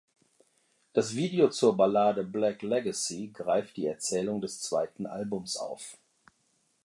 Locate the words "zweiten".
4.59-5.05